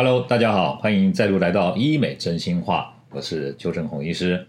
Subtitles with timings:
[0.00, 4.46] Hello，大家好，欢迎再度来到医美真心话，我是邱正宏医师。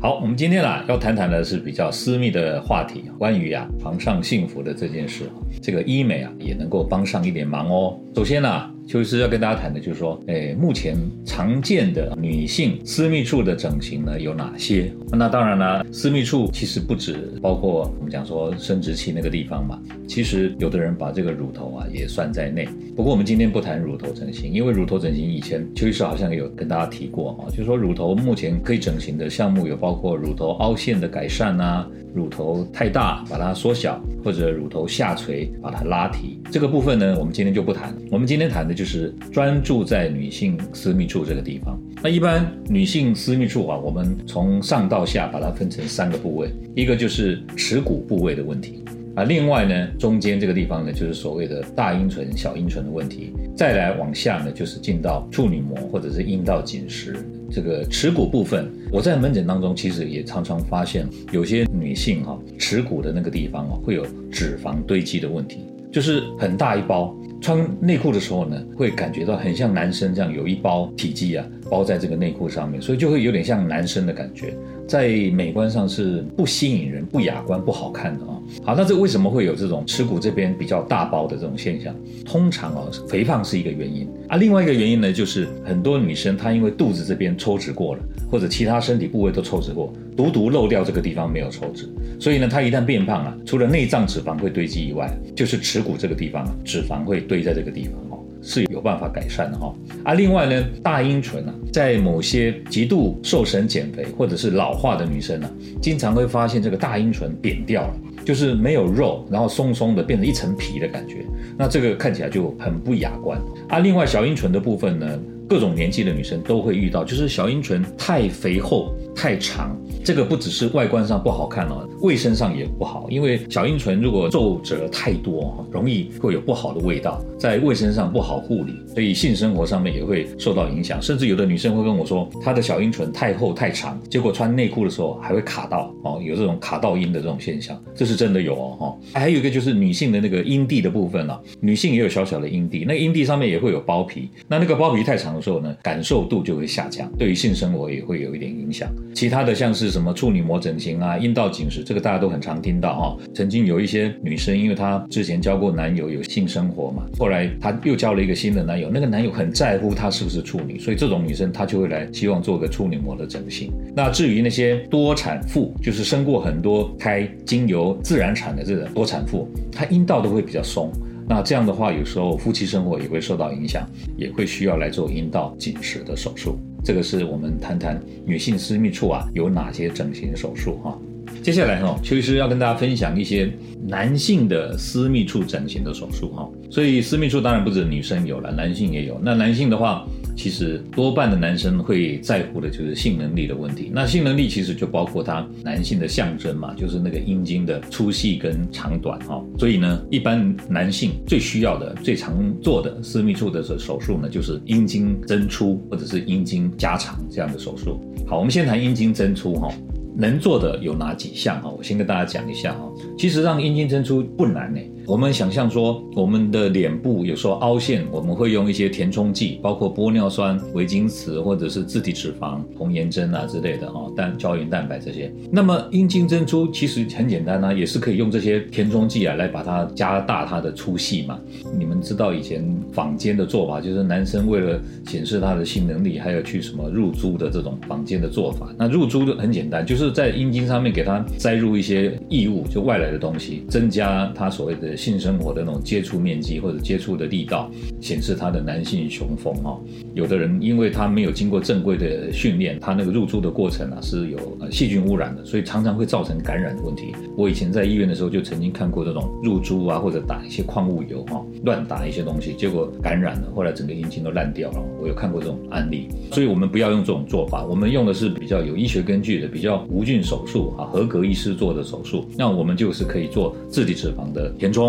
[0.00, 5.30] 好，我们今天啊要谈谈的是比较私密的话题，关于啊床上幸福的这件事
[5.62, 8.00] 这个医美啊也能够帮上一点忙哦。
[8.16, 8.77] 首先呢。
[8.88, 14.90] 邱医师要跟大家谈的，就是说，诶，目前常见的女性私密处的整形呢有哪些？
[15.12, 22.66] 那当然了，私密处其实不止包括我们讲说生殖器那个地方嘛，其实有的人把这个乳头啊也算在内。
[22.96, 31.86] 不过我们今天不谈乳头整形，因为乳头整形以前邱医师好像有跟大家提过啊，就是说乳头目前可以整形的项目有包括乳头凹陷的改善啊。
[32.14, 36.40] 乳头太大，把它缩小，或者乳头下垂，把它拉提。
[36.50, 37.94] 这个部分呢，我们今天就不谈。
[38.10, 41.76] 我们今天谈的就是专注在女性私密处这个地方。
[42.00, 48.84] 那一般女性私密处啊，我们从上到下把它分成三个部位，一个就是耻骨部位的问题
[49.16, 53.32] 啊，另外呢，中间这个地方呢，就是所谓的大阴唇、小阴唇的问题。
[53.56, 57.16] 再来往下呢，就是进到处女膜或者是阴道紧实。
[57.50, 74.54] 这个耻骨部分，我在门诊当中其实也常常发现，有些女性哈耻骨的那个地方啊，会有脂肪堆积的问题，就是很大一包，穿内裤的时候呢，会感觉到很像男生这样有一包体积啊包在这个内裤上面，所以就会有点像男生的感觉，
[74.86, 78.34] 在美观上是不吸引人、不雅观、不好看的啊。
[78.64, 81.94] 好，那这为什么会有这种耻骨这边比较大包的这种现象？
[82.24, 84.36] 通常哦，肥胖是一个原因啊。
[84.36, 91.86] 另外一个原因呢，就是很多女生她因为肚子这边抽脂过了，或者其他身体部位都抽脂过，独独漏掉这个地方没有抽脂，
[92.18, 97.92] 所以呢，她一旦变胖啊，除了内脏脂肪会堆积以外，就是耻骨这个地方，脂肪会堆在这个地方，
[98.42, 99.74] 是有办法改善的哈。
[100.04, 105.50] 啊，另外呢，大阴唇啊，在某些极度瘦身减肥或者是老化的女生啊，
[105.80, 107.94] 经常会发现这个大阴唇扁掉了。
[108.24, 111.24] 就是没有肉，然后松松的变成一层皮的感觉，
[111.56, 113.78] 那这个看起来就很不雅观啊。
[113.78, 119.76] 另外小阴唇的部分呢，各种年纪的女生都会遇到，就是小阴唇太肥厚、太长。
[120.04, 123.06] 这个不只是外观上不好看哦，卫生上也不好。
[123.10, 131.02] 因为小阴唇如果皱褶太多，容易会有不好的味道，在卫生上不好护理，所以性生活上面也会受到影响。
[131.02, 138.98] 甚至有的女生会跟我说，她的小阴唇太厚太长，结果穿内裤的时候还会卡到哦，有这种卡到阴的这种现象，这是真的有哦哈。
[139.20, 148.88] 还有一个就是女性的那个阴蒂的部分啊，女性也有小小的阴蒂，那阴蒂上面也会有包皮，那那个包皮太长的时候呢，感受度就会下降，对于性生活也会有一点影响。
[149.18, 149.88] 其他的像是。
[149.88, 153.16] 什么处女膜整形啊，阴道紧实，这个大家都很常听到哈。
[153.34, 163.72] 曾经有一些女生，因为她之前交过男友，有性生活嘛，后来她又交了一个新的男友，那个男友很在乎她是不是处女，所以这种女生她就会来希望做个处女膜的整形。
[163.96, 170.92] 那至于那些多产妇，就是生过很多胎、经由自然产的这种多产妇，她阴道都会比较松。
[171.26, 176.58] 那这样的话，有时候夫妻生活也会受到影响，也会需要来做阴道紧实的手术。
[176.84, 180.98] 这个是我们谈谈女性私密处啊有哪些整形手术哈。
[181.42, 183.52] 接下来哈，邱医师要跟大家分享一些
[183.86, 186.48] 男性的私密处整形的手术哈。
[186.70, 189.20] 所以私密处当然不止女生有了，男性也有。
[189.22, 190.06] 那男性的话。
[190.38, 193.90] 其实多半的男生会在乎的就是性能力的问题。
[193.92, 199.44] 那性能力其实就包括他男性的象征嘛，就是那个阴茎的粗细跟长短哈。
[199.58, 208.00] 所以呢，一般男性最需要的、最常做的私密处的手术呢，就是阴茎增粗或者是阴茎加长这样的手术。
[208.24, 209.68] 好，我们先谈阴茎增粗哈。
[210.16, 211.68] 能做的有哪几项啊？
[211.68, 212.88] 我先跟大家讲一下哈。
[213.18, 214.80] 其实让阴茎增粗不难呢。
[215.08, 225.32] 我们想象说，我们的脸部有时候凹陷，我们会用一些填充剂，包括玻尿酸、维金瓷或者是自体脂肪、红颜针啊之类的哈，蛋胶原蛋白这些。
[225.50, 231.40] 那么阴茎增出其实很简单啊，也是可以用这些填充剂啊来把它加大它的粗细嘛。
[231.78, 238.68] 你们知道以前坊间的做法，就是男生为了显示他的性能力，还有去什么入珠的这种坊间的做法。
[238.76, 240.12] 那入珠就很简单，就是。
[240.18, 249.80] 在阴茎上面给它塞入一些异物，就外来的东西，增加他所谓的性生活的那种接触面积或者接触的力道，显示他的男性雄风哈。
[250.14, 254.38] 有的人因为他没有经过正规的训练，他那个入珠的过程啊是有
[254.70, 257.14] 细菌污染的，所以常常会造成感染的问题。
[257.36, 264.82] 我以前在医院的时候就曾经看过这种入珠啊，或者打一些矿物油哈，乱打一些东西，结果感染了，后来整个阴茎都烂掉了。
[265.00, 269.84] 我有看过这种案例，所以我们不要用这种做法，我们用的是比较有医学根据的，比较。
[269.90, 274.87] 无菌手术啊，合格医师做的手术，那我们就是可以做自体脂肪的填充，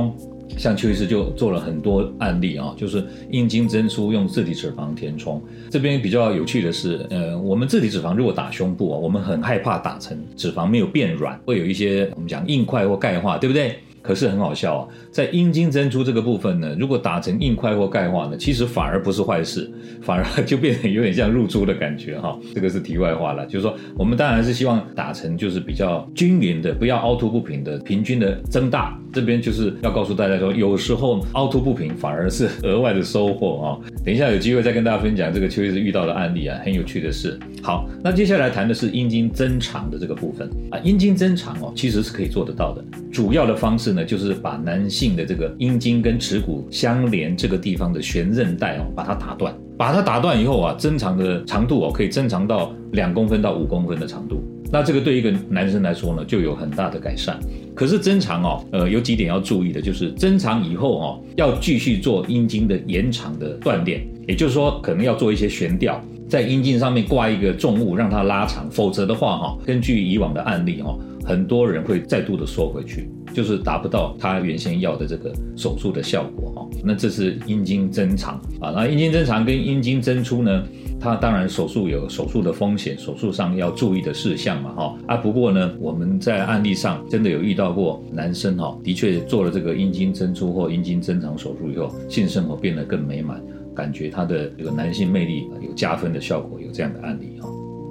[0.58, 5.42] 像邱医师就做了很多案例啊，就是阴茎增粗用自体脂肪填充。
[5.70, 13.76] 这边比较有趣的是，呃，我们自体脂肪如果打胸部啊，我们很害怕打成脂肪没有变软，会有一些我们讲硬块或钙化，对不对？
[14.02, 19.70] 可是很好笑啊，在阴茎增粗这个部分呢，如果打成硬块或钙化呢，其实反而不是坏事，
[20.02, 22.40] 反而 就变成有点像入珠的感觉哈。
[22.56, 28.98] 这个是题外话了，就是说我们当然是希望打成就是比较均匀的，不要凹凸不平的，平均的增大。
[29.12, 33.68] 这边就是要告诉大家说，有时候凹凸不平反而是额外的收获啊。
[34.06, 37.38] 等一下有机会再跟大家分享这个邱医师遇到的案例啊，很有趣的事。
[37.62, 43.90] 好，那接下来谈的是阴茎增长的这个部分啊，阴茎增长哦，其实是可以做得到的，主要的方式。
[43.90, 49.52] 呢，就是把男性的这个阴茎跟耻骨相连这个地方的悬韧带哦，把它打断。
[49.76, 54.44] 把它打断以后啊，增长的长度哦，可以增长到两公分到五公分的长度。
[54.72, 57.40] 那这个对一个男生来说呢，就有很大的改善。
[57.80, 70.94] 可是增长哦，呃，有几点要注意的，就是增长以后哦，要继续做阴茎的延长的锻炼，也就是说，可能要做一些悬吊，在阴茎上面挂一个重物让它拉长，否则的话哈，根据以往的案例哈。
[71.26, 76.68] 很多人会再度的缩回去，就是达不到他原先要的这个手术的效果哈。
[76.84, 80.64] 那这是阴茎增长啊，那阴茎增长跟阴茎增粗呢，
[81.00, 84.98] 他当然手术有手术的风险，手术上要注意的事项嘛哈。
[85.08, 93.42] 啊，不过呢，我们在案例上真的有遇到过男生哈，的确做了这个阴茎增粗或阴茎增长手术以后，性生活变得更美满，
[93.74, 97.48] 感觉他的这个男性魅力有加分的效果，有这样的案例哈。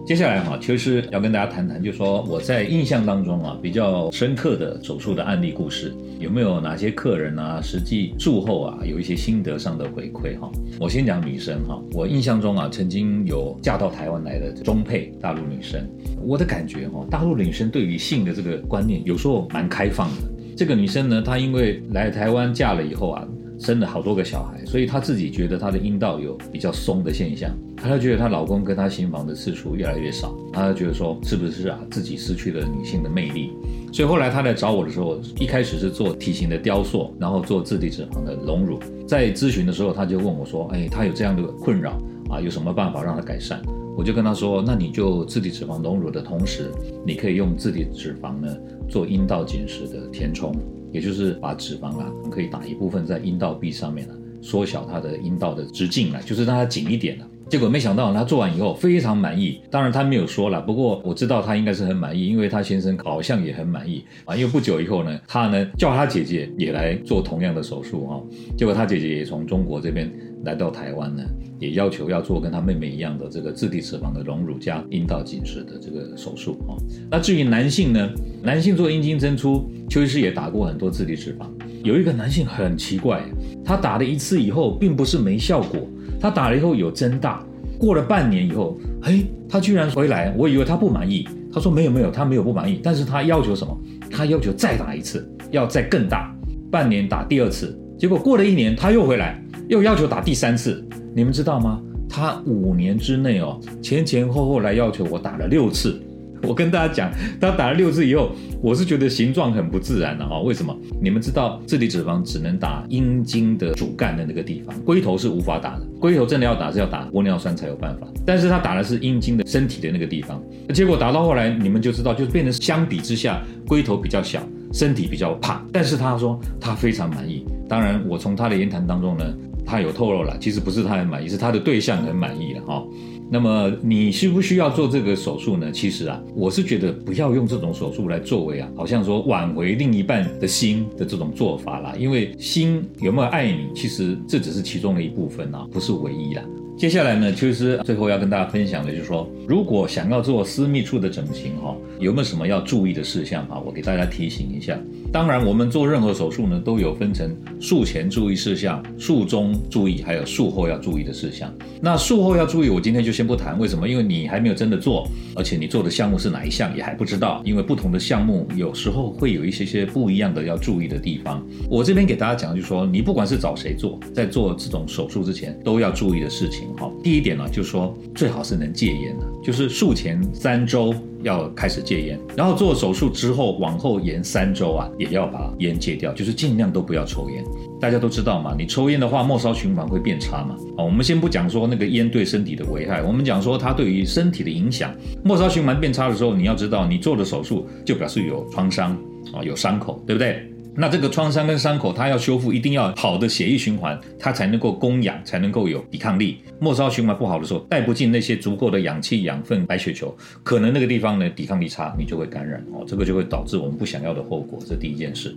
[0.08, 10.50] 接下来哈，邱医师要跟大家谈谈，就说我在印象当中啊，比较深刻的手术的案例故事，有没有哪些客人啊，实际术后啊，有一些心得上的回馈哈？
[10.80, 15.86] 我先讲女生哈，我印象中啊，曾经有嫁到台湾来的中配大陆女生，
[16.22, 20.22] 我的感觉哈，大陆女生对于性的这个观念有时候蛮开放的。
[20.56, 23.28] 这个女生呢，她因为来台湾嫁了以后啊。
[23.58, 33.50] 生了好多个小孩，所以她自己觉得她的阴道有比较松的现象，她就觉得她老公跟她行房的次数越来越少，她就觉得说是不是啊自己失去了女性的魅力，
[33.92, 42.00] 所以后来她来找我的时候，一开始是做体型的雕塑，然后做自体脂肪的隆乳，在咨询的时候，她就问我说，哎，她有这样的困扰
[42.30, 43.60] 啊，有什么办法让她改善？
[43.96, 46.70] 我就跟她说，那你就自体脂肪隆乳的同时，
[47.04, 48.56] 你可以用自体脂肪呢
[48.88, 50.54] 做阴道紧实的填充。
[50.92, 57.28] 也就是把脂肪啊，可以打一部分在阴道壁上面啊，缩小它的阴道的直径啊，就是让它紧一点了。
[57.48, 64.36] 结果没想到他做完以后非常满意，当然他没有说了，不过我知道他应该是很满意，因为他先生好像也很满意啊。
[64.36, 68.22] 因为不久以后呢，他呢叫他姐姐也来做同样的手术哈，
[68.56, 70.12] 结果他姐姐也从中国这边
[70.44, 71.22] 来到台湾呢，
[71.58, 76.76] 也要求要做跟他妹妹一样的这个自体脂肪的隆乳加阴道紧实的这个手术哈。
[77.10, 78.10] 那至于男性呢，
[78.42, 81.46] 男性做阴茎增粗，邱医师也打过很多自体脂肪，
[81.82, 83.22] 有一个男性很奇怪，
[83.64, 85.80] 他打了一次以后，并不是没效果。
[86.20, 87.44] 他打了以后有增大，
[87.78, 91.26] 过了半年以后，嘿，他居然回来，我以为他不满意。
[91.52, 93.76] 他说没有没有，他没有不满意，但是他要求什么？
[94.10, 96.34] 他要求再打一次，要再更大，
[96.70, 97.78] 半年打第二次。
[97.98, 100.84] 结果过了一年，他又回来，又要求打第三次。
[101.14, 101.80] 你们知道吗？
[102.08, 106.00] 他五年之内哦，前前后后来要求我打了六次。
[106.46, 108.30] 我跟大家讲，他打了六次以后，
[108.62, 110.40] 我是觉得形状很不自然的哈。
[110.40, 110.76] 为什么？
[111.00, 115.86] 你们知道，自体脂肪只能打阴茎的主干的那个地方，龟头是无法打的。
[116.00, 118.06] 龟头真的要打是要打玻尿酸才有办法。
[118.24, 120.42] 但是他打的是阴茎的身体的那个地方，
[120.72, 124.40] 结果打到后来，你们就知道，就是变成相比之下，龟头比较小，
[124.72, 125.66] 身体比较胖。
[125.72, 127.44] 但是他说他非常满意。
[127.68, 129.24] 当然，我从他的言谈当中呢，
[129.66, 132.84] 他有透露了，其实不是他很满意，是他的对象很满意了哈。
[133.30, 135.70] 那么你需不需要做这个手术呢？
[135.70, 141.94] 其实啊，我是觉得不要用这种手术来作为啊，好像说挽回另一半的心的这种做法啦。
[141.98, 146.42] 因为心有没有爱你，其实这只是其中的一部分啊，不是唯一啦。
[146.78, 153.58] 接下来呢，其实最后要跟大家分享的就是说，如果想要做私密处的整形哈，有没有什么要注意的事项啊？
[153.66, 154.78] 我给大家提醒一下。
[155.12, 161.52] 当然，我们做任何手术呢，都有分成术前注意事项、术中注意，还有术后要注意的事项。
[161.80, 163.58] 那术后要注意，我今天就先不谈。
[163.58, 163.88] 为什么？
[163.88, 167.42] 因为你还没有真的做，而且你做的项目是哪一项也还不知道。
[167.44, 171.44] 因为不同的项目有时候会有一些些不一样的要注意的地方。
[171.68, 176.67] 我这边给大家讲，就是说，你不管是找谁做，在做这种手术之前，都要注意的事情。
[176.76, 187.44] 好，第一点呢，就是说最好是能戒烟的，就是术前三周要开始戒烟，然后做手术之后往后延三周啊，也要把烟戒掉，就是尽量都不要抽烟。
[187.80, 190.56] 大家都知道嘛，你抽烟的话，末梢循环会变差嘛。
[190.76, 194.92] 好，我们先不讲说那个烟对身体的危害，我们讲说它对于身体的影响。
[195.24, 198.96] 末梢循环变差的时候，你要知道，你做的手术就表示有创伤
[199.32, 200.42] 啊，有伤口，对不对？
[200.80, 206.38] 那这个创伤跟伤口，它要修复，一定要好的血液循环，它才能够供氧，才能够有抵抗力。
[206.60, 214.60] 末梢循环不好的时候，带不进那些足够的氧气、养分、白血球，可能那个地方呢抵抗力差，你就会感染哦，这个就会导致我们不想要的后果。
[214.64, 215.34] 这第一件事。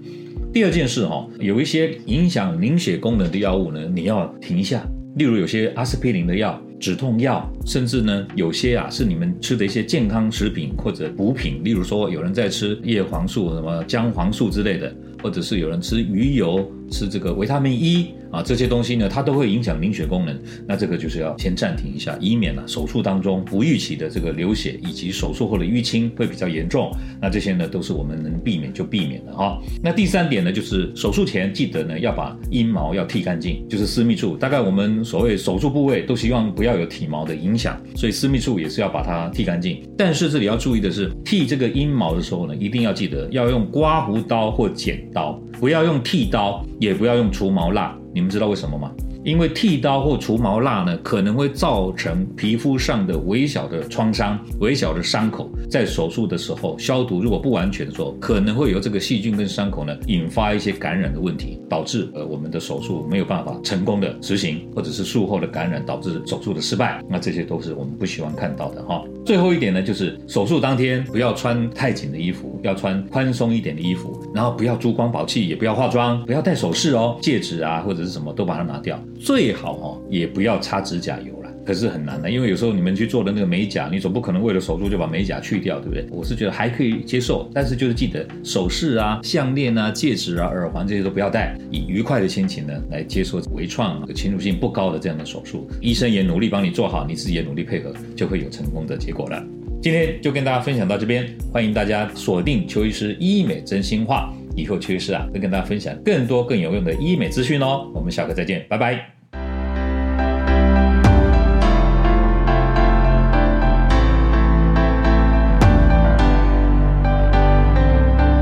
[0.54, 4.88] 第二件事哈，有一些影响凝血功能的药物呢，你要停一下。
[5.16, 16.70] 例如有些阿司匹林的药、止痛药，甚至呢有些啊是你们吃的一些健康食品或者补品，例如说有人在吃叶黄素、什么姜黄素之类的，或者是有人吃鱼油。
[16.92, 20.40] 吃这个维他命 E 啊，这些东西呢，它都会影响凝血功能。
[20.66, 26.92] 那这个就是要先暂停一下，以免呢手术当中不预期的这个流血，以及手术后的淤青会比较严重。
[27.20, 29.60] 那这些呢都是我们能避免就避免的哈。
[29.84, 34.38] 那第三点呢，就是手术前记得呢要把阴毛要剃干净，就是私密处。
[34.38, 39.84] 大概我们所谓手术部位都希望不要有体毛的影响，所以私密处也是要把它剃干净。
[39.98, 46.66] 但是这里要注意的是，剃这个阴毛的时候呢，一定要记得要用刮胡刀或剪刀，不要用剃刀。
[46.82, 48.92] 也不要用除毛蜡，你们知道为什么吗？
[49.24, 69.04] 因为剃刀或除毛蜡呢，可能会造成皮肤上的微小的创伤、微小的伤口，在手术的时候消毒如果不完全的时候，可能会由这个细菌跟伤口呢引发一些感染的问题，导致呃我们的手术没有办法成功的执行，或者是术后的感染导致手术的失败，那这些都是我们不希望看到的哈。
[69.26, 79.04] 最后一点呢，就是手术当天不要穿太紧的衣服，要穿宽松一点的衣服，然后不要珠光宝气，也不要化妆，不要戴首饰哦，戒指啊或者是什么都把它拿掉。
[79.20, 81.41] 最好哦，也不要擦指甲油。
[81.66, 86.06] 可是很难的，因为有时候你们去做的那个美甲，你总不可能为了手术就把美甲去掉，对不对？
[86.10, 95.70] 我是觉得还可以接受，但是就是记得首饰啊、项链啊、戒指啊、耳环这些都不要戴，以愉快的心情呢来接受微创、侵入性不高的这样的手术。
[95.80, 99.44] 医生也努力帮你做好，你自己也努力配合，就会有成功的结果了。
[99.82, 104.34] 今天就跟大家分享到这边，欢迎大家锁定邱医师医美真心话。
[104.56, 107.90] 以后邱医师啊会跟大家分享更多更有用的医美资讯哦。
[107.96, 109.21] 我们下课再见，拜拜。